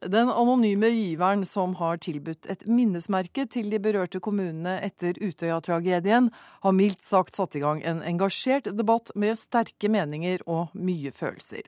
Den 0.00 0.28
anonyme 0.28 0.88
giveren 0.90 1.44
som 1.44 1.74
har 1.78 2.00
tilbudt 2.02 2.46
et 2.50 2.64
minnesmerke 2.66 3.46
til 3.50 3.70
de 3.72 3.78
berørte 3.80 4.20
kommunene 4.20 4.76
etter 4.84 5.16
Utøya-tragedien, 5.22 6.30
har 6.64 6.74
mildt 6.74 7.04
sagt 7.04 7.38
satt 7.38 7.54
i 7.56 7.62
gang 7.62 7.82
en 7.86 8.02
engasjert 8.02 8.68
debatt 8.76 9.12
med 9.14 9.38
sterke 9.38 9.88
meninger 9.88 10.42
og 10.50 10.74
mye 10.74 11.12
følelser. 11.14 11.62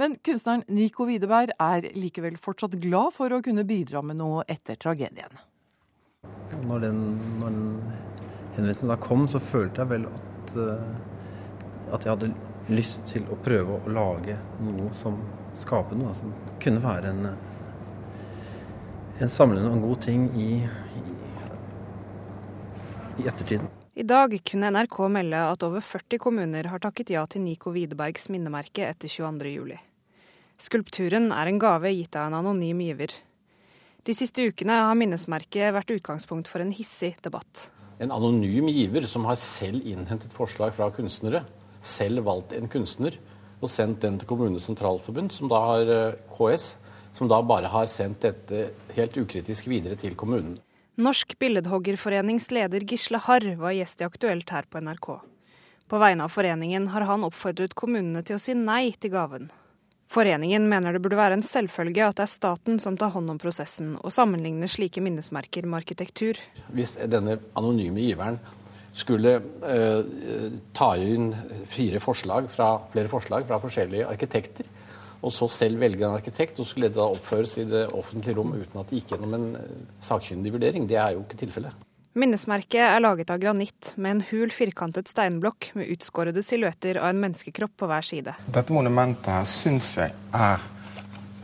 Men 0.00 0.16
kunstneren 0.24 0.64
Nico 0.68 1.06
Widerberg 1.08 1.54
er 1.60 1.88
likevel 1.96 2.38
fortsatt 2.40 2.78
glad 2.82 3.14
for 3.16 3.32
å 3.32 3.42
kunne 3.44 3.66
bidra 3.68 4.02
med 4.02 4.20
noe 4.20 4.44
etter 4.48 4.78
tragedien. 4.80 5.40
Når 6.66 6.84
den, 6.84 7.02
når 7.40 7.54
den 7.56 7.68
henvendelsen 8.56 8.92
da 8.92 8.96
kom, 9.00 9.26
så 9.28 9.40
følte 9.40 9.84
jeg 9.84 9.92
vel 9.94 10.08
at, 10.10 10.56
eh, 10.56 11.92
at 11.94 12.04
jeg 12.04 12.14
hadde 12.16 12.32
lyst 12.72 13.06
til 13.10 13.28
å 13.30 13.38
prøve 13.40 13.78
å 13.78 13.92
lage 13.92 14.36
noe 14.64 14.90
som 14.96 15.20
skaper 15.58 15.98
noe 15.98 16.12
som 16.14 16.32
kunne 16.62 16.82
være 16.82 17.12
en, 17.12 17.30
en 19.24 19.32
samlende 19.32 19.68
og 19.68 19.76
en 19.76 19.84
god 19.84 20.00
ting 20.06 20.26
i, 20.38 20.48
i, 20.64 21.02
i 23.20 23.28
ettertiden. 23.28 23.68
I 24.00 24.06
dag 24.06 24.32
kunne 24.46 24.70
NRK 24.72 24.96
melde 25.12 25.40
at 25.50 25.64
over 25.66 25.84
40 25.84 26.20
kommuner 26.22 26.68
har 26.72 26.80
takket 26.80 27.12
ja 27.12 27.26
til 27.28 27.44
Nico 27.44 27.72
Widerbergs 27.74 28.30
minnemerke 28.32 28.86
etter 28.88 29.10
22.07. 29.12 29.74
Skulpturen 30.60 31.28
er 31.32 31.50
en 31.50 31.60
gave 31.60 31.92
gitt 31.92 32.16
av 32.16 32.30
en 32.30 32.38
anonym 32.40 32.80
giver. 32.84 33.12
De 34.04 34.16
siste 34.16 34.46
ukene 34.48 34.78
har 34.86 34.96
minnesmerket 34.96 35.74
vært 35.76 35.92
utgangspunkt 35.92 36.48
for 36.48 36.64
en 36.64 36.72
hissig 36.72 37.12
debatt. 37.24 37.68
En 38.00 38.12
anonym 38.14 38.70
giver 38.72 39.04
som 39.08 39.26
har 39.28 39.36
selv 39.40 39.84
innhentet 39.84 40.32
forslag 40.32 40.72
fra 40.72 40.88
kunstnere, 40.96 41.44
selv 41.84 42.24
valgt 42.24 42.54
en 42.56 42.72
kunstner 42.72 43.18
og 43.60 43.68
sendt 43.68 44.00
den 44.00 44.16
til 44.16 44.28
Kommunenes 44.28 44.64
Sentralforbund, 44.68 45.34
som 45.34 45.50
da 45.52 45.60
har 45.60 45.92
eh, 45.92 46.20
KS, 46.32 46.78
som 47.12 47.28
da 47.28 47.40
bare 47.42 47.70
har 47.72 47.88
sendt 47.90 48.22
dette 48.26 48.70
helt 48.96 49.16
ukritisk 49.18 49.68
videre 49.70 49.98
til 50.00 50.16
kommunen. 50.18 50.56
Norsk 51.00 51.38
Billedhoggerforenings 51.40 52.50
leder 52.52 52.84
Gisle 52.84 53.20
Harr 53.24 53.46
var 53.56 53.72
gjest 53.72 54.02
i 54.02 54.06
Aktuelt 54.08 54.50
her 54.52 54.66
på 54.68 54.82
NRK. 54.84 55.08
På 55.90 55.98
vegne 55.98 56.26
av 56.26 56.34
foreningen 56.34 56.90
har 56.92 57.06
han 57.08 57.24
oppfordret 57.26 57.74
kommunene 57.78 58.22
til 58.26 58.36
å 58.36 58.42
si 58.42 58.54
nei 58.54 58.92
til 59.00 59.14
gaven. 59.14 59.48
Foreningen 60.10 60.64
mener 60.68 60.92
det 60.92 61.00
burde 61.02 61.18
være 61.18 61.36
en 61.38 61.46
selvfølge 61.46 62.02
at 62.02 62.18
det 62.18 62.24
er 62.26 62.32
staten 62.32 62.80
som 62.82 62.96
tar 62.98 63.12
hånd 63.14 63.30
om 63.30 63.38
prosessen, 63.38 63.92
og 64.02 64.10
sammenligner 64.14 64.70
slike 64.70 65.02
minnesmerker 65.02 65.68
med 65.70 65.84
arkitektur. 65.84 66.38
Hvis 66.74 66.96
denne 67.10 67.38
anonyme 67.58 68.02
giveren 68.02 68.40
skulle 68.92 69.36
eh, 69.38 70.00
ta 70.74 70.90
inn 70.98 71.30
fire 71.70 72.02
forslag 72.02 72.50
fra, 72.50 72.72
flere 72.90 73.10
forslag 73.12 73.46
fra 73.46 73.60
forskjellige 73.62 74.08
arkitekter, 74.10 74.66
og 75.20 75.34
så 75.34 75.48
selv 75.52 75.80
velge 75.82 76.06
en 76.06 76.16
arkitekt, 76.16 76.58
og 76.60 76.68
skulle 76.68 76.88
det 76.88 76.98
da 76.98 77.06
oppføres 77.12 77.58
i 77.60 77.66
det 77.68 77.86
offentlige 77.92 78.38
rom 78.38 78.54
uten 78.56 78.80
at 78.80 78.90
det 78.90 79.00
gikk 79.00 79.14
gjennom 79.14 79.36
en 79.36 79.46
eh, 79.60 79.86
sakkyndig 80.02 80.54
vurdering. 80.56 80.88
Det 80.88 80.98
er 81.00 81.16
jo 81.16 81.24
ikke 81.26 81.40
tilfellet. 81.44 81.86
Minnesmerket 82.18 82.82
er 82.82 83.02
laget 83.04 83.30
av 83.30 83.38
granitt 83.38 83.92
med 83.94 84.16
en 84.16 84.22
hul, 84.32 84.50
firkantet 84.50 85.06
steinblokk 85.06 85.70
med 85.78 85.92
utskårede 85.94 86.42
silhuetter 86.42 86.98
av 86.98 87.12
en 87.12 87.20
menneskekropp 87.22 87.76
på 87.78 87.86
hver 87.86 88.06
side. 88.06 88.34
Dette 88.50 88.74
monumentet 88.74 89.30
her 89.30 89.46
syns 89.46 89.92
jeg 90.00 90.16
er 90.34 90.64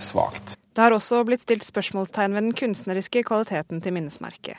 svakt. 0.02 0.56
Det 0.74 0.82
har 0.82 0.92
også 0.92 1.22
blitt 1.24 1.46
stilt 1.46 1.64
spørsmålstegn 1.64 2.34
ved 2.34 2.48
den 2.48 2.56
kunstneriske 2.58 3.22
kvaliteten 3.28 3.78
til 3.84 3.94
minnesmerket. 3.96 4.58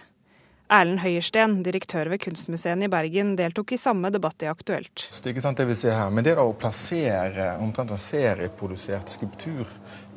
Erlend 0.67 0.99
Høyersten, 0.99 1.61
direktør 1.63 2.09
ved 2.11 2.19
Kunstmuseet 2.19 2.81
i 2.83 2.89
Bergen, 2.91 3.37
deltok 3.39 3.71
i 3.71 3.79
samme 3.79 4.09
debatt 4.11 4.43
i 4.43 4.49
Aktuelt. 4.51 5.05
Det 5.15 5.29
er 5.29 5.31
ikke 5.31 5.43
sant 5.45 5.61
det 5.61 5.67
vi 5.69 5.77
ser 5.79 5.95
her, 5.95 6.09
Men 6.11 6.25
det 6.27 6.35
å 6.35 6.51
plassere 6.59 7.53
omtrent 7.63 7.93
en 7.95 8.01
serieprodusert 8.01 9.15
skulptur 9.15 9.63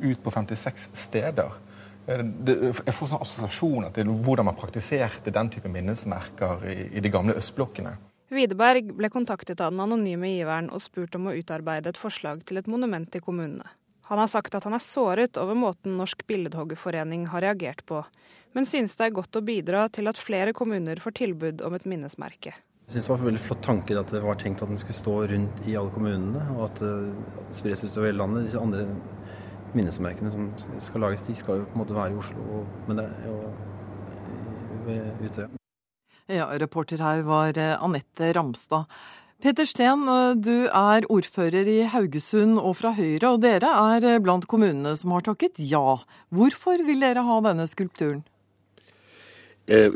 ut 0.01 0.23
på 0.23 0.31
56 0.31 0.89
steder 0.93 1.55
det, 2.05 2.55
Jeg 2.85 2.93
får 2.97 3.07
sånne 3.07 3.21
assosiasjoner 3.23 3.91
til 3.95 4.11
hvordan 4.11 4.49
man 4.49 4.57
praktiserte 4.59 5.31
den 5.31 5.49
type 5.53 5.69
minnesmerker 5.71 6.65
i, 6.67 6.79
i 6.97 6.99
de 6.99 7.11
gamle 7.13 7.37
østblokkene. 7.39 7.95
Widerberg 8.31 8.91
ble 8.95 9.09
kontaktet 9.11 9.61
av 9.61 9.71
den 9.71 9.83
anonyme 9.83 10.33
giveren 10.33 10.71
og 10.71 10.81
spurt 10.83 11.15
om 11.15 11.29
å 11.29 11.35
utarbeide 11.35 11.91
et 11.93 11.99
forslag 11.99 12.43
til 12.47 12.59
et 12.59 12.67
monument 12.67 13.15
i 13.15 13.23
kommunene. 13.23 13.67
Han 14.11 14.19
har 14.19 14.27
sagt 14.27 14.55
at 14.57 14.65
han 14.67 14.75
er 14.75 14.83
såret 14.83 15.37
over 15.39 15.55
måten 15.55 15.93
Norsk 15.95 16.25
Billedhoggerforening 16.27 17.29
har 17.31 17.45
reagert 17.45 17.85
på, 17.87 18.01
men 18.51 18.67
synes 18.67 18.97
det 18.99 19.05
er 19.05 19.13
godt 19.15 19.37
å 19.39 19.41
bidra 19.47 19.85
til 19.87 20.11
at 20.11 20.19
flere 20.19 20.51
kommuner 20.51 20.99
får 20.99 21.15
tilbud 21.21 21.63
om 21.63 21.77
et 21.77 21.87
minnesmerke. 21.87 22.51
Jeg 22.51 22.91
synes 22.91 23.07
det 23.07 23.13
var 23.13 23.21
en 23.21 23.29
veldig 23.29 23.43
flott 23.45 23.61
tanke 23.63 23.95
at 23.95 24.11
det 24.11 24.19
var 24.25 24.35
tenkt 24.41 24.65
at 24.65 24.73
den 24.73 24.81
skulle 24.81 24.97
stå 24.97 25.13
rundt 25.31 25.63
i 25.63 25.77
alle 25.79 25.95
kommunene, 25.95 26.43
og 26.57 26.65
at 26.65 26.81
det 26.83 27.55
spres 27.55 27.85
utover 27.85 28.09
hele 28.09 28.19
landet. 28.19 28.49
Disse 28.49 28.59
andre 28.59 28.83
minnesmerkene 29.71 30.33
som 30.35 30.51
skal 30.83 31.05
lages, 31.05 31.23
de 31.29 31.37
skal 31.39 31.61
jo 31.61 31.69
på 31.69 31.77
en 31.77 31.83
måte 31.85 31.95
være 31.95 32.11
i 32.11 32.19
Oslo, 32.19 32.65
men 32.89 32.99
det 32.99 33.07
er 33.07 33.31
jo 33.31 33.39
ved 34.89 35.23
Utøya. 35.23 35.49
Ja, 36.31 36.51
reporter 36.59 36.99
her 37.03 37.23
var 37.27 37.55
eh, 37.59 37.77
Anette 37.79 38.33
Ramstad. 38.35 38.91
Peter 39.41 39.65
Steen, 39.65 40.03
du 40.37 40.67
er 40.69 41.05
ordfører 41.09 41.65
i 41.65 41.79
Haugesund 41.89 42.59
og 42.61 42.75
fra 42.77 42.91
Høyre, 42.93 43.31
og 43.31 43.39
dere 43.41 43.71
er 43.73 44.19
blant 44.21 44.45
kommunene 44.45 44.93
som 44.99 45.15
har 45.15 45.25
takket 45.25 45.57
ja. 45.57 45.97
Hvorfor 46.29 46.83
vil 46.85 47.01
dere 47.01 47.23
ha 47.25 47.37
denne 47.47 47.65
skulpturen? 47.69 48.21
Eh, 49.65 49.89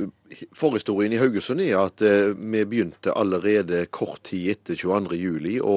forhistorien 0.57 1.13
i 1.13 1.19
Haugesund 1.19 1.61
er 1.61 1.77
at 1.77 2.01
eh, 2.01 2.33
vi 2.33 2.63
begynte 2.65 3.13
allerede 3.13 3.83
kort 3.93 4.23
tid 4.29 4.55
etter 4.55 4.77
22.07 4.79 5.59
å 5.61 5.75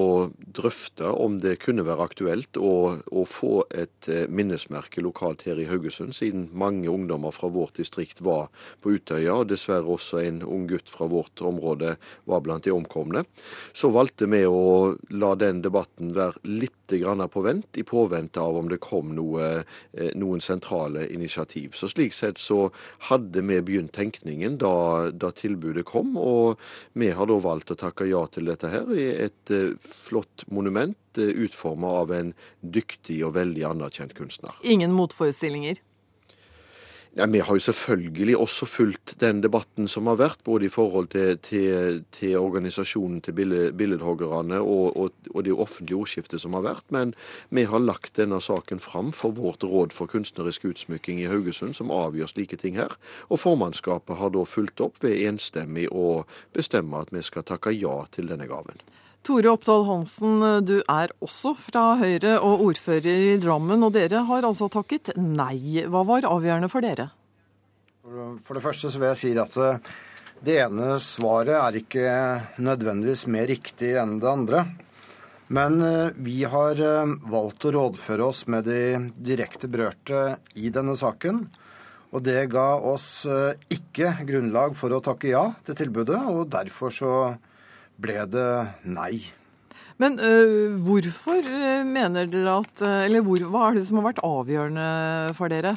drøfte 0.56 1.10
om 1.12 1.36
det 1.42 1.58
kunne 1.62 1.84
være 1.86 2.06
aktuelt 2.08 2.56
å, 2.56 2.72
å, 2.96 3.24
få 3.28 3.66
et 3.68 4.08
eh, 4.08 4.24
minnesmerke 4.30 5.04
lokalt 5.04 5.44
her 5.48 5.60
i 5.60 5.68
Haugesund, 5.68 6.16
siden 6.16 6.48
mange 6.52 6.88
ungdommer 6.88 7.34
fra 7.36 7.50
vårt 7.52 7.76
distrikt 7.80 8.22
var 8.24 8.48
på 8.82 8.96
Utøya, 8.96 9.36
og 9.36 9.50
dessverre 9.52 9.98
også 9.98 10.22
en 10.24 10.40
ung 10.46 10.66
gutt 10.70 10.88
fra 10.88 11.08
vårt 11.10 11.44
område 11.44 11.96
var 12.28 12.44
blant 12.44 12.64
de 12.64 12.72
omkomne. 12.72 13.26
Så 13.76 13.92
valgte 13.92 14.30
vi 14.32 14.44
å 14.48 14.94
la 15.12 15.34
den 15.38 15.60
debatten 15.64 16.14
være 16.16 16.40
litt 16.48 16.74
på 16.88 17.42
vent, 17.44 17.76
i 17.76 17.82
påvente 17.84 18.40
av 18.40 18.56
om 18.56 18.68
det 18.70 18.78
kom 18.80 19.10
noe, 19.12 19.58
noen 20.16 20.40
sentrale 20.40 21.02
initiativ. 21.12 21.74
Så 21.76 21.90
Slik 21.92 22.14
sett 22.16 22.40
så 22.40 22.70
hadde 23.10 23.42
vi 23.44 23.58
begynt 23.60 23.92
tenkningen 23.92 24.47
da, 24.56 25.10
da, 25.12 25.30
tilbudet 25.36 25.84
kom, 25.88 26.16
og 26.16 26.62
vi 26.98 27.10
har 27.14 27.28
da 27.28 27.36
valgt 27.42 27.72
å 27.74 27.78
takke 27.78 28.08
ja 28.08 28.22
til 28.32 28.48
dette 28.48 28.70
her 28.72 28.88
i 28.94 29.08
et 29.28 29.52
uh, 29.52 29.74
flott 30.06 30.46
monument 30.48 31.20
eh, 31.20 31.34
utforma 31.44 31.90
av 32.02 32.14
en 32.14 32.32
dyktig 32.62 33.20
og 33.26 33.36
veldig 33.36 33.66
anerkjent 33.68 34.16
kunstner. 34.18 34.54
Ingen 34.62 34.94
motforestillinger? 34.96 35.82
Ja, 37.16 37.26
Vi 37.26 37.40
har 37.40 37.56
jo 37.56 37.60
selvfølgelig 37.60 38.36
også 38.36 38.66
fulgt 38.66 39.14
den 39.20 39.40
debatten 39.42 39.88
som 39.88 40.06
har 40.06 40.18
vært, 40.20 40.42
både 40.44 40.66
i 40.66 40.72
forhold 40.72 41.08
til, 41.14 41.38
til, 41.42 42.02
til 42.12 42.36
organisasjonen 42.38 43.20
til 43.24 43.34
billedhoggerne 43.78 44.60
og, 44.60 44.96
og, 44.96 45.16
og, 45.34 45.44
det 45.44 45.52
offentlige 45.52 45.96
ordskiftet 45.96 46.40
som 46.40 46.54
har 46.54 46.66
vært. 46.66 46.84
Men 46.94 47.14
vi 47.50 47.64
har 47.64 47.82
lagt 47.82 48.20
denne 48.20 48.40
saken 48.44 48.80
fram 48.84 49.12
for 49.16 49.32
vårt 49.32 49.64
råd 49.64 49.96
for 49.96 50.10
kunstnerisk 50.10 50.68
utsmykking 50.68 51.22
i 51.24 51.30
Haugesund, 51.32 51.74
som 51.74 51.90
avgjør 51.94 52.34
slike 52.34 52.60
ting 52.60 52.76
her. 52.76 52.94
Og 53.32 53.40
formannskapet 53.40 54.20
har 54.20 54.34
da 54.36 54.44
fulgt 54.44 54.84
opp 54.84 55.00
ved 55.02 55.18
enstemmig 55.30 55.88
å 55.90 56.22
bestemme 56.54 57.00
at 57.00 57.12
vi 57.14 57.24
skal 57.24 57.48
takke 57.48 57.74
ja 57.74 58.02
til 58.14 58.28
denne 58.28 58.46
gaven. 58.50 58.78
Tore 59.28 59.50
Oppdal 59.52 59.82
Hansen, 59.84 60.40
du 60.64 60.78
er 60.88 61.10
også 61.20 61.50
fra 61.60 61.98
Høyre 62.00 62.38
og 62.40 62.62
ordfører 62.64 63.34
i 63.34 63.34
Drammen. 63.36 63.82
Og 63.84 63.92
dere 63.92 64.22
har 64.24 64.46
altså 64.48 64.70
takket 64.72 65.10
nei. 65.20 65.84
Hva 65.84 66.00
var 66.08 66.24
avgjørende 66.24 66.70
for 66.72 66.80
dere? 66.80 67.10
For 68.08 68.56
det 68.56 68.62
første 68.64 68.88
så 68.88 68.96
vil 68.96 69.10
jeg 69.10 69.20
si 69.20 69.32
at 69.36 69.56
eh, 69.60 69.80
det 70.48 70.54
ene 70.62 70.94
svaret 71.04 71.58
er 71.58 71.76
ikke 71.76 72.12
nødvendigvis 72.64 73.26
mer 73.28 73.44
riktig 73.50 73.90
enn 74.00 74.16
det 74.22 74.30
andre. 74.30 74.62
Men 75.52 75.76
eh, 75.84 76.16
vi 76.16 76.38
har 76.48 76.80
eh, 76.80 77.12
valgt 77.28 77.66
å 77.68 77.74
rådføre 77.76 78.30
oss 78.30 78.46
med 78.48 78.64
de 78.70 79.10
direkte 79.12 79.68
berørte 79.68 80.38
i 80.56 80.72
denne 80.72 80.96
saken. 80.96 81.42
Og 82.16 82.24
det 82.24 82.46
ga 82.48 82.70
oss 82.80 83.28
ikke 83.68 84.14
grunnlag 84.24 84.72
for 84.72 84.96
å 84.96 85.02
takke 85.04 85.28
ja 85.34 85.44
til 85.66 85.76
tilbudet, 85.76 86.22
og 86.32 86.48
derfor 86.48 86.94
så 86.96 87.12
ble 87.98 88.22
det 88.30 88.48
nei. 88.86 89.18
Men 89.98 90.18
uh, 90.22 90.76
hvorfor 90.86 91.42
øh, 91.42 91.86
mener 91.86 92.28
dere 92.30 92.60
at 92.60 92.84
øh, 92.86 92.98
Eller 93.08 93.24
hvor, 93.26 93.42
hva 93.50 93.64
er 93.68 93.78
det 93.78 93.86
som 93.88 93.98
har 93.98 94.12
vært 94.12 94.22
avgjørende 94.26 94.90
for 95.38 95.50
dere? 95.50 95.74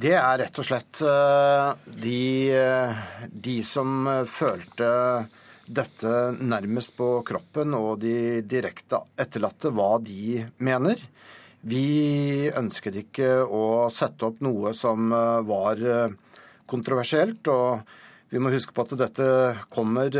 Det 0.00 0.14
er 0.14 0.38
rett 0.38 0.58
og 0.62 0.66
slett 0.66 1.02
uh, 1.02 1.70
de, 1.86 2.50
de, 3.30 3.56
som 3.66 4.06
følte 4.30 4.90
dette 5.66 6.12
nærmest 6.38 6.94
på 6.98 7.08
kroppen, 7.26 7.74
og 7.78 8.02
de 8.02 8.42
direkte 8.46 8.98
etterlatte, 9.18 9.70
hva 9.74 9.96
de 10.02 10.44
mener. 10.62 10.98
Vi 11.62 12.50
ønsket 12.50 13.00
ikke 13.04 13.32
å 13.46 13.90
sette 13.94 14.26
opp 14.26 14.40
noe 14.42 14.72
som 14.74 15.12
var 15.46 15.82
kontroversielt. 16.70 17.50
og 17.52 17.82
vi 18.30 18.42
må 18.42 18.52
huske 18.54 18.74
på 18.74 18.86
at 18.86 18.96
dette 18.98 19.30
kommer 19.74 20.14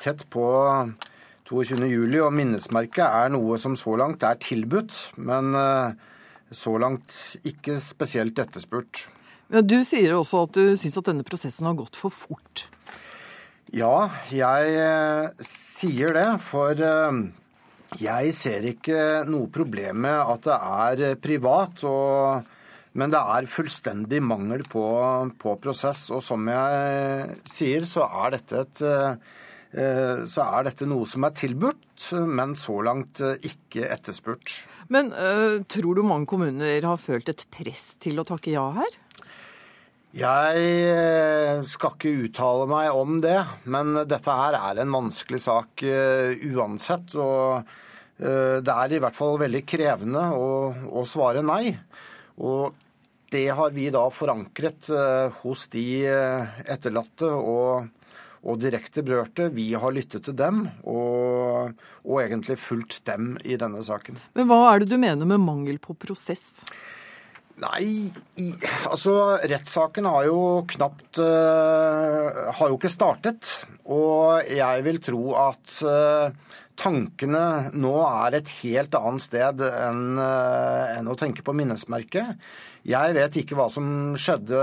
tett 0.00 0.26
på 0.30 0.46
22. 1.50 1.82
juli, 1.90 2.20
og 2.22 2.30
minnesmerket 2.34 3.02
er 3.02 3.32
noe 3.34 3.58
som 3.58 3.74
så 3.78 3.96
langt 3.98 4.22
er 4.22 4.38
tilbudt. 4.38 4.94
Men 5.18 5.54
eh, 5.58 5.96
så 6.54 6.76
langt 6.78 7.14
ikke 7.46 7.80
spesielt 7.82 8.38
etterspurt. 8.38 9.08
Ja, 9.50 9.62
du 9.66 9.80
sier 9.86 10.14
også 10.14 10.44
at 10.46 10.54
du 10.54 10.76
syns 10.78 10.98
at 11.00 11.10
denne 11.10 11.26
prosessen 11.26 11.66
har 11.66 11.74
gått 11.78 11.98
for 11.98 12.14
fort. 12.14 12.68
Ja, 13.74 14.10
jeg 14.34 14.78
eh, 14.78 15.42
sier 15.46 16.14
det. 16.14 16.28
For 16.46 16.78
eh, 16.78 17.20
jeg 17.98 18.34
ser 18.38 18.70
ikke 18.70 19.02
noe 19.26 19.50
problem 19.50 20.04
med 20.06 20.22
at 20.22 20.46
det 20.46 20.60
er 21.10 21.20
privat. 21.22 21.82
Og, 21.82 22.50
men 22.98 23.12
det 23.12 23.20
er 23.20 23.50
fullstendig 23.50 24.22
mangel 24.24 24.64
på, 24.68 24.82
på, 25.38 25.54
prosess. 25.62 26.08
Og 26.14 26.24
som 26.26 26.48
jeg 26.50 27.36
sier, 27.48 27.86
så 27.86 28.08
er 28.24 28.34
dette 28.38 28.64
et 28.64 28.82
eh, 28.88 30.24
så 30.26 30.42
er 30.48 30.64
dette 30.66 30.88
noe 30.90 31.06
som 31.06 31.22
er 31.28 31.36
tilbudt, 31.38 32.08
men 32.26 32.56
så 32.58 32.80
langt 32.82 33.20
ikke 33.22 33.84
etterspurt. 33.86 34.56
Men 34.90 35.12
tror 35.70 35.94
du 35.94 36.02
mange 36.02 36.26
kommuner 36.26 36.88
har 36.90 36.98
følt 36.98 37.30
et 37.30 37.44
press 37.54 37.92
til 38.02 38.18
å 38.18 38.26
takke 38.26 38.50
ja 38.50 38.64
her? 38.80 38.98
Jeg 40.10 40.62
eh, 40.90 41.60
skal 41.70 41.92
ikke 41.94 42.10
uttale 42.26 42.64
meg 42.66 42.96
om 42.98 43.20
det, 43.22 43.38
men 43.70 43.94
dette 44.10 44.34
her 44.34 44.56
er 44.58 44.80
en 44.82 44.90
vanskelig 44.96 45.38
sak 45.44 45.84
uh, 45.86 46.34
uansett. 46.50 47.14
Og 47.14 47.62
uh, 47.62 48.56
det 48.58 48.74
er 48.74 48.96
i 48.96 48.98
hvert 49.04 49.14
fall 49.14 49.38
veldig 49.38 49.60
krevende 49.70 50.24
å, 50.34 50.48
å 50.98 51.04
svare 51.06 51.44
nei. 51.46 51.76
Og 52.38 52.76
det 53.30 53.46
har 53.54 53.74
vi 53.74 53.88
da 53.94 54.04
forankret 54.12 54.90
uh, 54.94 55.30
hos 55.42 55.68
de 55.70 56.02
etterlatte 56.66 57.28
og, 57.30 57.90
og, 58.42 58.54
direkte 58.62 59.04
berørte. 59.06 59.50
Vi 59.54 59.68
har 59.78 59.94
lyttet 59.94 60.26
til 60.26 60.34
dem 60.38 60.64
og, 60.82 61.76
og 62.02 62.22
egentlig 62.24 62.58
fulgt 62.58 63.04
dem 63.06 63.36
i 63.46 63.58
denne 63.60 63.84
saken. 63.86 64.18
Men 64.34 64.50
hva 64.50 64.64
er 64.72 64.82
det 64.82 64.90
du 64.90 64.98
mener 64.98 65.30
med 65.30 65.44
mangel 65.46 65.78
på 65.82 65.94
prosess? 65.94 66.64
Nei, 67.60 68.08
i, 68.40 68.48
altså 68.88 69.14
rettssaken 69.44 70.06
har 70.08 70.26
jo 70.30 70.40
knapt 70.70 71.20
uh, 71.20 72.48
Har 72.56 72.70
jo 72.70 72.78
ikke 72.78 72.92
startet. 72.92 73.50
Og 73.90 74.48
jeg 74.48 74.86
vil 74.86 75.00
tro 75.04 75.24
at 75.36 75.76
uh, 75.84 76.30
tankene 76.80 77.44
nå 77.76 77.94
er 78.06 78.40
et 78.40 78.50
helt 78.62 78.96
annet 78.96 79.26
sted 79.26 79.62
enn, 79.68 80.16
uh, 80.16 80.96
enn 80.96 81.10
å 81.10 81.18
tenke 81.20 81.44
på 81.44 81.54
minnesmerket. 81.56 82.40
Jeg 82.88 83.16
vet 83.16 83.40
ikke 83.42 83.58
hva 83.58 83.68
som 83.72 84.16
skjedde 84.16 84.60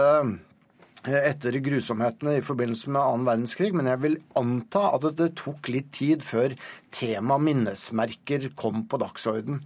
etter 1.08 1.56
grusomhetene 1.64 2.40
i 2.40 2.44
forbindelse 2.44 2.92
med 2.92 3.02
annen 3.02 3.28
verdenskrig, 3.28 3.72
men 3.78 3.88
jeg 3.92 4.02
vil 4.04 4.20
anta 4.40 4.90
at 4.98 5.06
det 5.20 5.32
tok 5.40 5.70
litt 5.72 5.92
tid 5.96 6.26
før 6.26 6.56
tema 6.94 7.38
minnesmerker 7.40 8.50
kom 8.58 8.86
på 8.90 9.00
dagsorden. 9.02 9.62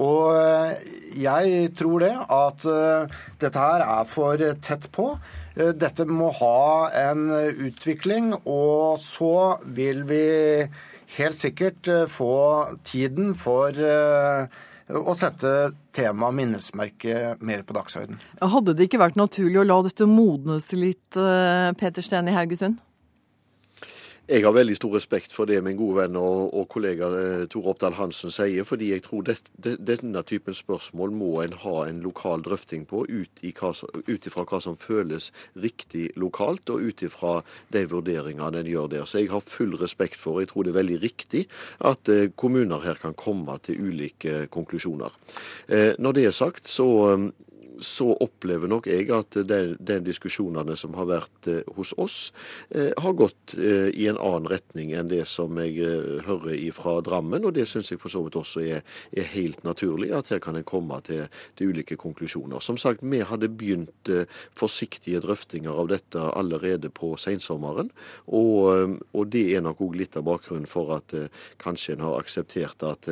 Og 0.00 0.32
eh, 0.38 0.78
jeg 1.20 1.72
tror 1.76 2.00
det, 2.00 2.14
at 2.16 2.64
eh, 2.68 3.18
dette 3.42 3.60
her 3.60 3.84
er 3.84 4.08
for 4.08 4.40
tett 4.64 4.88
på. 4.94 5.10
Eh, 5.52 5.74
dette 5.76 6.06
må 6.08 6.30
ha 6.38 6.88
en 7.02 7.28
utvikling, 7.68 8.32
og 8.48 8.96
så 9.02 9.58
vil 9.76 10.06
vi 10.08 10.24
helt 11.16 11.38
sikkert 11.38 11.88
få 12.12 12.34
tiden 12.88 13.32
for 13.38 13.76
å 14.92 15.14
sette 15.16 15.72
temaet 15.96 16.36
minnesmerke 16.36 17.34
mer 17.40 17.62
på 17.64 17.76
dagsorden. 17.76 18.18
Hadde 18.40 18.74
det 18.76 18.88
ikke 18.88 19.00
vært 19.02 19.20
naturlig 19.20 19.60
å 19.62 19.66
la 19.66 19.78
dette 19.86 20.08
modnes 20.08 20.68
litt, 20.76 21.16
Peter 21.80 22.04
Steen 22.04 22.28
i 22.28 22.36
Haugesund? 22.36 22.80
Jeg 24.32 24.46
har 24.46 24.54
veldig 24.56 24.78
stor 24.78 24.94
respekt 24.96 25.34
for 25.36 25.44
det 25.44 25.58
min 25.60 25.76
gode 25.76 25.98
venn 25.98 26.14
og, 26.16 26.54
og 26.56 26.64
kollega 26.72 27.10
Tore 27.12 27.48
Tor 27.52 27.66
Oppdal 27.74 27.96
Hansen 27.98 28.32
sier, 28.32 28.64
fordi 28.64 28.88
jeg 28.94 29.02
tror 29.04 29.26
det, 29.26 29.34
det, 29.60 29.74
denne 29.84 30.22
typen 30.24 30.56
spørsmål 30.56 31.12
må 31.12 31.32
en 31.42 31.52
ha 31.60 31.74
en 31.84 31.98
lokal 32.00 32.40
drøfting 32.46 32.86
på 32.88 33.02
ut 33.04 33.42
ifra 33.44 34.46
hva 34.48 34.62
som 34.64 34.78
føles 34.80 35.28
riktig 35.60 36.06
lokalt, 36.16 36.72
og 36.72 36.80
ut 36.80 37.04
ifra 37.04 37.34
de 37.76 37.84
vurderingene 37.92 38.62
en 38.62 38.72
gjør 38.72 38.88
der. 38.94 39.04
Så 39.04 39.20
jeg 39.20 39.34
har 39.34 39.44
full 39.44 39.76
respekt 39.82 40.16
for, 40.22 40.40
jeg 40.40 40.48
tror 40.54 40.64
det 40.64 40.72
er 40.72 40.80
veldig 40.80 41.00
riktig, 41.04 41.44
at 41.84 42.08
eh, 42.08 42.30
kommuner 42.32 42.80
her 42.86 43.04
kan 43.04 43.12
komme 43.12 43.58
til 43.66 43.84
ulike 43.84 44.46
konklusjoner. 44.54 45.12
Eh, 45.68 45.92
når 46.00 46.16
det 46.16 46.28
er 46.30 46.38
sagt, 46.40 46.72
så 46.72 46.88
så 47.82 48.08
opplever 48.24 48.70
nok 48.70 48.86
jeg 48.90 49.10
at 49.14 49.36
de, 49.48 49.98
diskusjonene 50.06 50.76
som 50.78 50.94
har 50.98 51.08
vært 51.10 51.48
eh, 51.50 51.60
hos 51.76 51.92
oss, 52.00 52.16
eh, 52.70 52.90
har 52.98 53.16
gått 53.18 53.54
eh, 53.58 53.90
i 53.92 54.08
en 54.10 54.20
annen 54.20 54.48
retning 54.50 54.94
enn 54.96 55.10
det 55.10 55.24
som 55.30 55.58
jeg 55.60 55.78
hører 56.26 56.58
fra 56.76 56.96
Drammen. 57.04 57.46
Og 57.48 57.54
det 57.56 57.66
syns 57.70 57.92
jeg 57.92 58.00
for 58.02 58.12
så 58.12 58.22
vidt 58.24 58.38
også 58.38 58.64
er, 58.64 58.82
er, 59.12 59.28
helt 59.34 59.62
naturlig, 59.66 60.12
at 60.16 60.30
her 60.32 60.42
kan 60.42 60.58
en 60.58 60.66
komme 60.66 61.00
til, 61.06 61.26
til, 61.58 61.72
ulike 61.72 61.98
konklusjoner. 62.00 62.62
Som 62.64 62.78
sagt, 62.80 63.02
vi 63.02 63.22
hadde 63.26 63.50
begynt 63.50 64.10
forsiktige 64.58 65.22
drøftinger 65.24 65.76
av 65.82 65.90
dette 65.92 66.26
allerede 66.32 66.90
på 66.92 67.14
sensommeren. 67.20 67.90
Og, 68.26 68.98
og 69.12 69.30
det 69.32 69.46
er 69.56 69.64
nok 69.64 69.82
òg 69.84 69.96
litt 69.98 70.18
av 70.18 70.26
bakgrunnen 70.28 70.68
for 70.70 70.96
at 70.98 71.14
kanskje 71.62 71.96
en 71.96 72.06
har 72.06 72.20
akseptert 72.20 72.84
at 72.86 73.08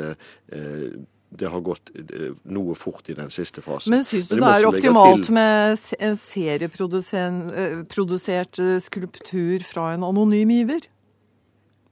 det 1.30 1.46
har 1.50 1.60
gått 1.62 1.90
eh, 1.94 2.32
noe 2.50 2.74
fort 2.78 3.08
i 3.10 3.14
den 3.14 3.30
siste 3.30 3.62
fasen. 3.62 3.90
Men 3.94 4.04
syns 4.06 4.28
du 4.28 4.36
det 4.36 4.46
er 4.46 4.66
optimalt 4.68 5.24
til... 5.28 5.34
med 5.36 5.78
en 6.02 6.16
serieprodusert 6.18 8.58
eh, 8.58 8.78
skulptur 8.82 9.60
fra 9.66 9.92
en 9.94 10.04
anonym 10.10 10.50
giver? 10.54 10.80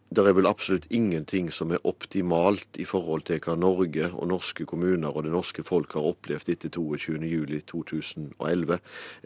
Det 0.09 0.23
er 0.25 0.33
vel 0.33 0.49
absolutt 0.49 0.87
ingenting 0.89 1.51
som 1.53 1.69
er 1.75 1.83
optimalt 1.85 2.79
i 2.81 2.87
forhold 2.89 3.27
til 3.29 3.43
hva 3.45 3.53
Norge 3.61 4.07
og 4.09 4.31
norske 4.31 4.65
kommuner 4.69 5.13
og 5.13 5.25
det 5.27 5.33
norske 5.35 5.61
folk 5.67 5.93
har 5.99 6.07
opplevd 6.09 6.49
etter 6.55 6.71
22.07.2011. 6.73 8.79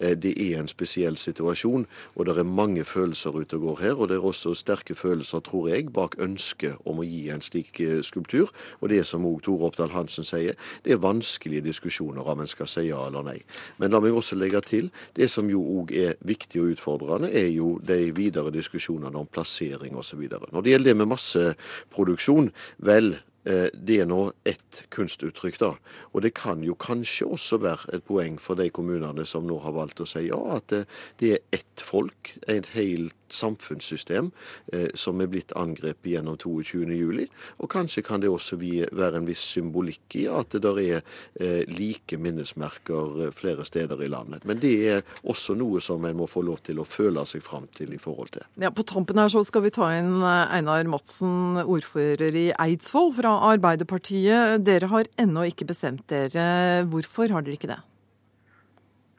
Eh, 0.02 0.14
det 0.19 0.32
er 0.34 0.58
en 0.58 0.70
spesiell 0.70 1.17
situasjon, 1.20 1.87
og 2.17 2.26
det 2.26 2.34
er 2.34 2.49
mange 2.49 2.84
følelser 2.84 3.31
ute 3.31 3.56
og 3.61 3.64
går 3.69 3.79
her. 3.84 3.94
Og 3.94 4.08
det 4.11 4.17
er 4.19 4.26
også 4.26 4.55
sterke 4.58 4.94
følelser, 4.99 5.40
tror 5.46 5.69
jeg, 5.70 5.93
bak 5.94 6.19
ønsket 6.19 6.75
om 6.82 6.99
å 6.99 7.06
gi 7.06 7.31
en 7.31 7.43
slik 7.46 7.78
eh, 7.81 8.02
skulptur. 8.02 8.50
Og 8.81 8.88
det 8.90 9.06
som 9.06 9.26
òg 9.28 9.43
Tore 9.46 9.70
Oppdal 9.70 9.94
Hansen 9.94 10.26
sier, 10.26 10.58
det 10.82 10.93
er 10.96 11.05
vanskelige 11.05 11.62
diskusjoner 11.69 12.26
om 12.26 12.43
en 12.43 12.50
skal 12.50 12.67
si 12.67 12.88
ja 12.88 13.06
eller 13.06 13.23
nei. 13.31 13.38
Men 13.78 13.94
la 13.94 14.02
meg 14.02 14.19
også 14.19 14.35
legge 14.35 14.58
til, 14.67 14.90
det 15.14 15.31
som 15.31 15.46
jo 15.50 15.62
òg 15.78 15.94
er 15.94 16.19
viktig 16.26 16.58
og 16.58 16.75
utfordrende, 16.75 17.31
er 17.31 17.55
jo 17.55 17.78
de 17.87 18.11
videre 18.19 18.50
diskusjonene 18.50 19.14
om 19.23 19.31
plassering 19.31 19.94
osv. 19.94 20.26
Når 20.50 20.62
det 20.67 20.72
gjelder 20.73 20.93
det 20.93 21.01
med 21.01 21.13
masseproduksjon, 21.13 22.51
vel, 22.89 23.15
eh, 23.47 23.69
det 23.75 24.01
er 24.03 24.11
nå 24.11 24.21
ett 24.49 24.83
kunstuttrykk, 24.95 25.59
da. 25.63 25.73
Og 26.13 26.25
det 26.27 26.35
kan 26.39 26.63
jo 26.67 26.75
kanskje 26.75 27.29
også 27.29 27.61
være 27.63 27.97
et 27.99 28.07
poeng 28.09 28.39
for 28.41 28.59
de 28.59 28.69
kommunene 28.75 29.27
som 29.29 29.47
nå 29.49 29.59
har 29.65 29.77
valgt 29.77 30.03
å 30.03 30.09
si 30.09 30.27
ja, 30.29 30.41
at 30.57 30.69
det, 30.73 30.85
det 31.23 31.35
er 31.37 31.61
ett 31.61 31.87
folk, 31.87 32.35
et 32.49 32.69
helt 32.76 33.17
samfunnssystem 33.35 34.31
eh, 34.73 34.89
som 34.95 35.21
er 35.21 35.31
blitt 35.33 35.55
angrepet 35.59 36.12
gjennom 36.15 36.39
22.07. 36.41 37.27
Og 37.62 37.71
kanskje 37.73 38.05
kan 38.07 38.23
det 38.23 38.31
også 38.33 38.59
være 38.61 39.21
en 39.21 39.29
viss 39.29 39.45
symbolikk 39.55 40.17
i 40.21 40.27
at 40.31 40.55
det 40.55 40.62
der 40.67 40.81
er 40.83 40.99
eh, 41.41 41.62
like 41.71 42.19
minnesmerker 42.19 43.27
eh, 43.27 43.35
flere 43.37 43.67
steder 43.69 44.03
i 44.03 44.11
landet. 44.12 44.47
Men 44.49 44.61
det 44.62 44.75
er 44.95 45.05
også 45.23 45.57
noe 45.59 45.83
som 45.85 46.05
en 46.09 46.19
må 46.19 46.29
få 46.31 46.45
lov 46.47 46.62
til 46.67 46.83
å 46.83 46.89
føle 46.89 47.25
seg 47.29 47.45
fram 47.45 47.69
til 47.77 47.95
i 47.95 48.01
forhold 48.03 48.35
til. 48.37 48.47
Ja, 48.62 48.73
På 48.73 48.87
tampen 48.87 49.21
her 49.21 49.31
så 49.33 49.45
skal 49.47 49.67
vi 49.67 49.75
ta 49.75 49.93
inn 49.97 50.23
Einar 50.23 50.89
Madsen, 50.91 51.61
ordfører 51.62 52.37
i 52.39 52.49
Eidsvoll 52.53 53.12
fra 53.17 53.37
Arbeiderpartiet. 53.53 54.62
Dere 54.67 54.91
har 54.93 55.11
ennå 55.21 55.47
ikke 55.51 55.69
bestemt 55.71 56.05
dere. 56.12 56.85
Hvorfor 56.91 57.33
har 57.33 57.45
dere 57.45 57.59
ikke 57.59 57.73
det? 57.73 57.83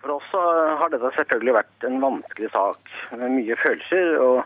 For 0.03 0.17
oss 0.17 0.33
har 0.35 0.91
dette 0.91 1.13
selvfølgelig 1.15 1.55
vært 1.55 1.87
en 1.87 2.01
vanskelig 2.03 2.49
sak 2.51 2.93
med 3.15 3.37
mye 3.37 3.55
følelser. 3.63 4.17
og, 4.19 4.43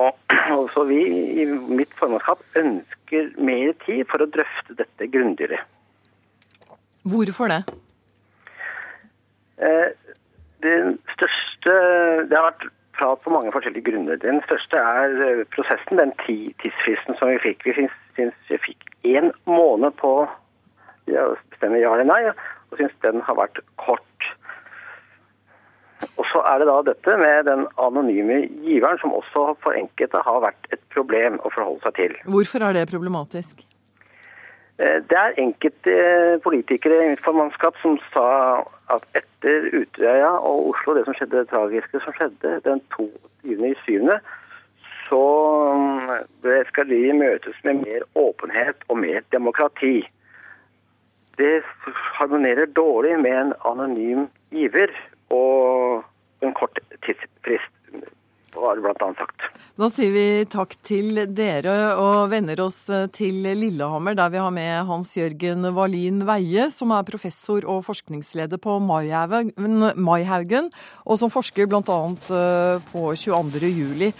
og, 0.00 0.16
også 0.62 0.86
vi 0.88 1.00
i 1.42 1.46
mitt 1.52 1.92
formannskap 2.00 2.40
ønsker 2.56 3.30
mer 3.36 3.74
tid 3.84 4.04
for 4.10 4.24
å 4.24 4.30
drøfte 4.32 4.78
dette 4.80 5.10
grundigere. 5.12 5.60
Hvorfor 7.04 7.52
det? 7.52 7.60
Eh, 9.60 9.90
den 10.64 10.96
største 11.12 11.74
Det 12.28 12.36
har 12.36 12.48
vært 12.48 12.64
prat 12.96 13.20
på 13.24 13.32
mange 13.34 13.52
forskjellige 13.52 13.90
grunner. 13.90 14.16
Den 14.22 14.40
største 14.46 14.80
er 14.80 15.14
eh, 15.26 15.44
prosessen, 15.54 16.00
den 16.00 16.14
tidsfristen 16.24 17.18
som 17.18 17.32
vi 17.32 17.38
fikk. 17.42 17.66
Vi 17.66 17.76
syns 18.16 18.34
vi 18.48 18.60
fikk 18.70 18.88
én 19.04 19.32
måned 19.50 19.96
på 20.00 20.14
å 20.24 21.24
bestemme 21.50 21.80
ja 21.82 21.92
eller 21.92 22.08
nei, 22.08 22.20
og 22.70 22.80
syns 22.80 22.94
den 23.04 23.20
har 23.26 23.36
vært 23.38 23.60
kort. 23.82 24.13
Så 26.34 26.42
er 26.50 26.58
det 26.58 26.66
da 26.66 26.80
dette 26.88 27.14
med 27.20 27.46
den 27.46 27.60
anonyme 27.78 28.40
giveren, 28.64 28.98
som 28.98 29.14
også 29.14 29.52
for 29.62 29.76
enkelte 29.78 30.18
har 30.26 30.40
vært 30.42 30.66
et 30.74 30.82
problem 30.90 31.38
å 31.46 31.52
forholde 31.54 31.84
seg 31.86 31.94
til. 32.00 32.16
Hvorfor 32.26 32.64
er 32.66 32.74
det 32.74 32.88
problematisk? 32.90 33.62
Eh, 34.82 34.98
det 35.10 35.18
er 35.20 35.38
enkelte 35.38 35.94
politikere 36.42 37.04
i 37.04 37.10
mitt 37.12 37.22
formannskap 37.22 37.78
som 37.82 38.00
sa 38.10 38.64
at 38.90 39.04
etter 39.14 39.68
Utøya 39.70 40.32
og 40.40 40.72
Oslo, 40.72 40.96
det 40.98 41.04
som 41.06 41.14
skjedde, 41.14 41.44
det 41.44 41.52
tragiske 41.52 42.00
som 42.02 42.16
skjedde 42.18 42.56
den 42.66 42.82
22.7., 42.96 44.18
så 45.04 45.22
mm, 45.78 46.10
skal 46.72 46.88
de 46.90 47.00
møtes 47.14 47.62
med 47.62 47.84
mer 47.84 48.06
åpenhet 48.18 48.82
og 48.88 48.98
mer 48.98 49.22
demokrati. 49.32 50.02
det 51.38 51.62
harmonerer 52.18 52.66
dårlig 52.66 53.18
med 53.18 53.34
en 53.38 53.52
anonym 53.66 54.26
giver 54.54 54.90
og 55.34 56.04
en 56.46 56.56
kort 56.56 56.78
tidsfrist, 57.06 57.72
var 58.54 58.76
det 58.76 58.84
bl.a. 58.84 59.08
sagt. 59.18 59.46
Da 59.74 59.88
sier 59.90 60.12
vi 60.14 60.26
takk 60.50 60.76
til 60.86 61.18
dere 61.34 61.74
og 61.98 62.30
vender 62.30 62.60
oss 62.62 62.84
til 63.16 63.40
Lillehammer, 63.42 64.14
der 64.14 64.30
vi 64.30 64.42
har 64.42 64.54
med 64.54 64.86
Hans 64.86 65.10
Jørgen 65.18 65.66
Wallin 65.74 66.22
Veie, 66.28 66.68
som 66.70 66.94
er 66.94 67.06
professor 67.08 67.66
og 67.66 67.82
forskningsleder 67.88 68.62
på 68.62 68.78
Maihaugen, 68.86 70.70
og 71.04 71.20
som 71.20 71.34
forsker 71.34 71.66
bl.a. 71.70 72.00
på 72.92 73.06
22. 73.10 73.72
juli. 73.74 74.12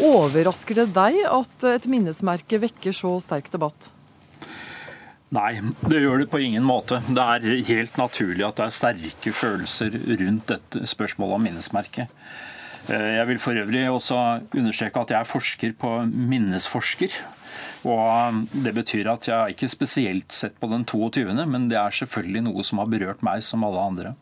Overrasker 0.00 0.84
det 0.84 0.92
deg 0.94 1.24
at 1.26 1.70
et 1.74 1.90
minnesmerke 1.90 2.62
vekker 2.62 2.94
så 2.94 3.18
sterk 3.22 3.50
debatt? 3.52 3.90
Nei, 5.30 5.60
det 5.86 6.00
gjør 6.02 6.24
det 6.24 6.30
på 6.32 6.40
ingen 6.42 6.64
måte. 6.66 6.98
Det 7.06 7.22
er 7.22 7.66
helt 7.68 7.98
naturlig 8.00 8.42
at 8.48 8.56
det 8.58 8.64
er 8.66 8.74
sterke 8.74 9.32
følelser 9.34 9.94
rundt 9.94 10.48
dette 10.50 10.86
spørsmålet 10.90 11.36
om 11.36 11.44
minnesmerket. 11.46 12.10
Eh, 12.90 13.10
jeg 13.14 13.28
vil 13.28 13.38
for 13.42 13.60
øvrig 13.60 13.84
også 13.86 14.18
understreke 14.50 15.04
at 15.04 15.12
jeg 15.14 15.20
er 15.20 15.28
forsker 15.28 15.76
på 15.78 15.92
minnesforsker. 16.10 17.14
Og 17.86 18.42
Det 18.50 18.74
betyr 18.74 19.08
at 19.12 19.28
jeg 19.28 19.54
ikke 19.54 19.70
spesielt 19.70 20.32
sett 20.34 20.58
på 20.60 20.68
den 20.68 20.84
22., 20.84 21.46
men 21.46 21.70
det 21.70 21.78
er 21.78 21.94
selvfølgelig 21.94 22.42
noe 22.48 22.64
som 22.66 22.82
har 22.82 22.90
berørt 22.90 23.22
meg 23.22 23.44
som 23.46 23.64
alle 23.64 23.80
andre. 23.80 24.14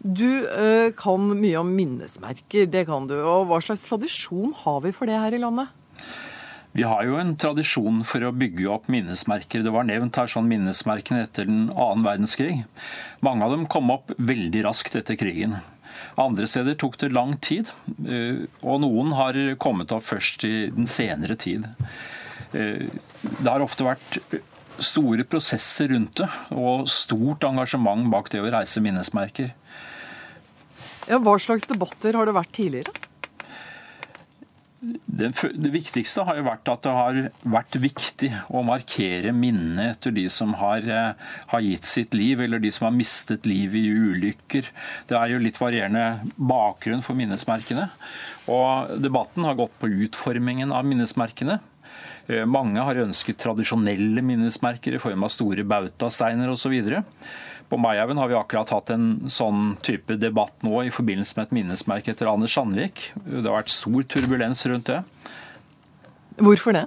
Du 0.00 0.26
øh, 0.46 0.92
kan 0.96 1.20
mye 1.36 1.60
om 1.60 1.68
minnesmerker, 1.68 2.66
det 2.66 2.86
kan 2.88 3.06
du. 3.08 3.16
Og 3.20 3.46
hva 3.50 3.60
slags 3.60 3.84
tradisjon 3.84 4.54
har 4.64 4.80
vi 4.80 4.92
for 4.92 5.06
det 5.06 5.20
her 5.20 5.36
i 5.36 5.40
landet? 5.40 5.68
Vi 6.76 6.84
har 6.84 7.06
jo 7.08 7.14
en 7.16 7.32
tradisjon 7.40 8.02
for 8.04 8.20
å 8.26 8.34
bygge 8.36 8.66
opp 8.68 8.90
minnesmerker. 8.92 9.62
Det 9.64 9.72
var 9.72 9.86
nevnt 9.88 10.18
her 10.20 10.28
sånn 10.28 10.48
minnesmerkene 10.50 11.22
etter 11.24 11.48
den 11.48 11.70
annen 11.72 12.04
verdenskrig. 12.04 12.58
Mange 13.24 13.46
av 13.46 13.54
dem 13.54 13.64
kom 13.72 13.88
opp 13.94 14.12
veldig 14.18 14.66
raskt 14.66 14.98
etter 15.00 15.16
krigen. 15.16 15.56
Andre 16.20 16.44
steder 16.50 16.76
tok 16.76 16.98
det 17.00 17.14
lang 17.16 17.32
tid, 17.40 17.70
eh, 18.04 18.44
og 18.60 18.82
noen 18.84 19.14
har 19.16 19.38
kommet 19.56 19.94
opp 19.96 20.04
først 20.04 20.44
i 20.44 20.68
den 20.68 20.84
senere 20.90 21.38
tid. 21.40 21.64
Eh, 22.52 22.84
det 23.24 23.48
har 23.48 23.64
ofte 23.64 23.88
vært 23.88 24.20
store 24.76 25.24
prosesser 25.24 25.88
rundt 25.94 26.20
det, 26.20 26.28
og 26.52 26.88
stort 26.92 27.48
engasjement 27.48 28.04
bak 28.12 28.28
det 28.34 28.44
å 28.44 28.52
reise 28.52 28.84
minnesmerker. 28.84 29.54
Ja, 31.08 31.22
hva 31.22 31.38
slags 31.40 31.64
debatter 31.70 32.18
har 32.18 32.28
det 32.28 32.36
vært 32.36 32.52
tidligere? 32.52 33.05
Det, 34.76 35.30
viktigste 35.72 36.26
har 36.28 36.36
jo 36.36 36.44
vært 36.46 36.68
at 36.68 36.82
det 36.84 36.92
har 36.92 37.18
vært 37.48 37.78
viktig 37.80 38.28
å 38.52 38.60
markere 38.66 39.32
minnet 39.32 39.94
etter 39.94 40.12
de 40.14 40.26
som 40.32 40.52
har, 40.60 40.84
eh, 40.84 41.30
har, 41.52 41.64
gitt 41.64 41.88
sitt 41.88 42.14
liv, 42.14 42.42
eller 42.44 42.60
de 42.60 42.70
som 42.74 42.90
har 42.90 42.96
mistet 42.96 43.48
livet 43.48 43.80
i 43.80 43.94
ulykker. 43.94 44.68
Det 45.08 45.16
er 45.16 45.32
jo 45.32 45.40
litt 45.40 45.60
varierende 45.60 46.28
bakgrunn 46.36 47.04
for 47.06 47.16
minnesmerkene. 47.16 47.88
Og 48.52 49.00
debatten 49.00 49.48
har 49.48 49.56
gått 49.58 49.74
på 49.80 49.90
utformingen 50.06 50.74
av 50.76 50.84
minnesmerkene. 50.84 51.58
Eh, 52.26 52.44
mange 52.48 52.82
har 52.82 53.02
ønsket 53.04 53.38
tradisjonelle 53.42 54.22
minnesmerker 54.24 54.96
i 54.96 55.02
form 55.02 55.26
av 55.26 55.32
store 55.34 55.66
bautasteiner 55.66 56.50
osv. 56.50 56.74
På 57.70 57.78
Maihaugen 57.82 58.18
har 58.18 58.30
vi 58.30 58.38
akkurat 58.38 58.70
hatt 58.74 58.92
en 58.94 59.06
sånn 59.32 59.74
type 59.82 60.18
debatt 60.22 60.66
nå 60.66 60.84
i 60.86 60.92
forbindelse 60.94 61.38
med 61.38 61.48
et 61.48 61.56
minnesmerke 61.60 62.12
etter 62.12 62.30
Anders 62.30 62.54
Sandvik. 62.54 63.08
Det 63.24 63.42
har 63.42 63.58
vært 63.58 63.74
stor 63.74 64.06
turbulens 64.10 64.62
rundt 64.70 64.90
det. 64.90 65.00
Hvorfor 66.42 66.76
det? 66.76 66.84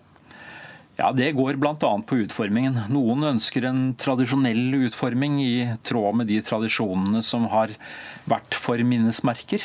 Ja, 1.00 1.14
Det 1.16 1.32
går 1.32 1.56
bl.a. 1.56 1.76
på 1.80 2.18
utformingen. 2.26 2.76
Noen 2.92 3.24
ønsker 3.24 3.64
en 3.70 3.94
tradisjonell 3.96 4.74
utforming 4.84 5.38
i 5.40 5.54
tråd 5.88 6.18
med 6.20 6.28
de 6.28 6.42
tradisjonene 6.44 7.22
som 7.24 7.46
har 7.54 7.72
vært 8.28 8.58
for 8.60 8.84
minnesmerker. 8.84 9.64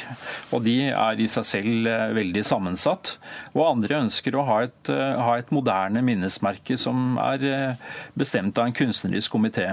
Og 0.54 0.62
de 0.62 0.76
er 0.92 1.18
i 1.18 1.26
seg 1.32 1.48
selv 1.48 1.90
eh, 1.90 2.12
veldig 2.14 2.44
sammensatt. 2.46 3.16
Og 3.50 3.64
andre 3.66 4.04
ønsker 4.04 4.38
å 4.38 4.46
ha 4.46 4.60
et, 4.68 4.92
eh, 4.94 5.18
ha 5.26 5.34
et 5.40 5.50
moderne 5.50 6.04
minnesmerke 6.06 6.78
som 6.78 7.18
er 7.18 7.48
eh, 7.50 7.82
bestemt 8.14 8.62
av 8.62 8.70
en 8.70 8.78
kunstnerisk 8.78 9.34
komité. 9.34 9.72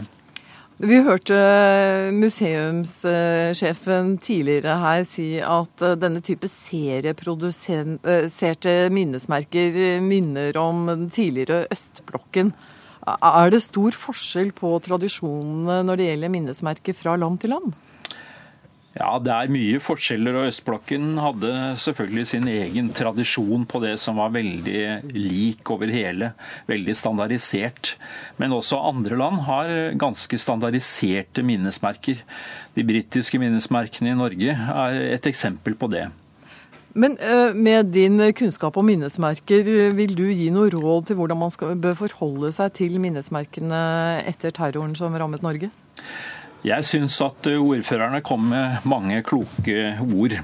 Vi 0.81 0.97
hørte 1.05 1.35
museumssjefen 2.15 4.15
tidligere 4.17 4.79
her 4.81 5.03
si 5.05 5.37
at 5.37 5.81
eh, 5.85 5.93
denne 6.01 6.17
type 6.25 6.49
serieproduserte 6.49 8.89
minnesmerker 8.89 10.01
minner 10.01 10.57
om 10.57 10.89
den 10.89 11.05
tidligere 11.13 11.69
østblokken. 11.69 12.49
Er 13.05 13.53
det 13.53 13.61
stor 13.61 13.93
forskjell 13.93 14.49
på 14.57 14.73
tradisjonene 14.87 15.83
når 15.85 15.95
det 15.99 16.07
gjelder 16.09 16.33
minnesmerker 16.33 16.97
fra 16.97 17.13
land 17.19 17.37
til 17.43 17.53
land? 17.53 17.77
Ja, 18.91 19.13
det 19.23 19.31
er 19.31 19.51
mye 19.51 19.79
forskjeller. 19.79 20.35
og 20.35 20.49
Østblokken 20.49 21.13
hadde 21.23 21.51
selvfølgelig 21.79 22.25
sin 22.27 22.47
egen 22.51 22.89
tradisjon 22.91 23.63
på 23.63 23.79
det 23.79 23.93
som 24.03 24.17
var 24.19 24.33
veldig 24.35 25.13
lik 25.15 25.71
over 25.71 25.87
hele, 25.87 26.33
veldig 26.67 26.95
standardisert. 26.99 27.93
Men 28.35 28.51
også 28.57 28.81
andre 28.91 29.15
land 29.21 29.45
har 29.47 29.71
ganske 29.95 30.35
standardiserte 30.35 31.43
minnesmerker. 31.43 32.19
De 32.75 32.83
britiske 32.83 33.39
minnesmerkene 33.39 34.11
i 34.11 34.19
Norge 34.19 34.57
er 34.59 34.99
et 35.13 35.31
eksempel 35.31 35.79
på 35.79 35.87
det. 35.91 36.09
Men 36.91 37.15
eh, 37.23 37.55
med 37.55 37.93
din 37.95 38.19
kunnskap 38.35 38.75
om 38.75 38.85
minnesmerker, 38.91 39.71
vil 39.95 40.15
du 40.17 40.25
gi 40.27 40.49
noe 40.51 40.67
råd 40.73 41.07
til 41.07 41.19
hvordan 41.21 41.39
man 41.39 41.55
skal, 41.55 41.79
bør 41.79 41.95
forholde 41.95 42.51
seg 42.59 42.75
til 42.75 42.99
minnesmerkene 42.99 43.79
etter 44.27 44.51
terroren 44.51 44.97
som 44.99 45.15
rammet 45.15 45.47
Norge? 45.47 45.71
Jeg 46.61 46.85
syns 46.85 47.15
at 47.25 47.47
eh, 47.49 47.57
ordførerne 47.57 48.19
kom 48.21 48.43
med 48.51 48.83
mange 48.85 49.17
kloke 49.25 49.95
ord. 50.05 50.35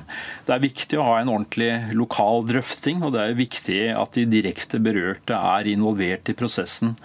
Det 0.47 0.53
er 0.55 0.63
viktig 0.63 0.97
å 0.97 1.05
ha 1.05 1.19
en 1.21 1.29
ordentlig 1.29 1.69
lokal 1.93 2.41
drøfting, 2.49 3.03
og 3.05 3.13
det 3.13 3.21
er 3.21 3.37
viktig 3.37 3.81
at 3.93 4.17
de 4.17 4.25
direkte 4.31 4.81
berørte 4.81 5.37
er 5.37 5.69
involvert 5.69 6.31
i 6.31 6.37
prosessen. 6.37 6.95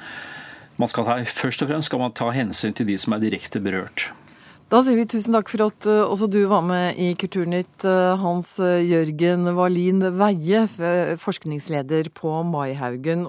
Ta, 0.81 1.19
først 1.29 1.61
og 1.63 1.69
fremst 1.69 1.91
skal 1.91 2.01
man 2.01 2.17
ta 2.17 2.31
hensyn 2.33 2.73
til 2.73 2.89
de 2.89 2.97
som 2.99 3.13
er 3.13 3.21
direkte 3.23 3.61
berørt. 3.63 4.09
Da 4.73 4.81
sier 4.81 4.97
vi 4.97 5.05
tusen 5.05 5.37
takk 5.37 5.51
for 5.53 5.67
at 5.67 5.85
uh, 5.85 6.09
også 6.09 6.31
du 6.33 6.41
var 6.49 6.65
med 6.65 6.97
i 6.97 7.11
Kulturnytt, 7.21 7.85
uh, 7.85 8.17
Hans 8.17 8.55
Jørgen 8.57 9.45
Wallin 9.53 10.01
Veie, 10.17 10.65
forskningsleder 11.21 12.09
på 12.17 12.33
Maihaugen. 12.49 13.21